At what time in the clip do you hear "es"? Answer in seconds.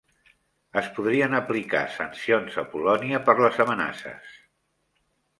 0.79-0.87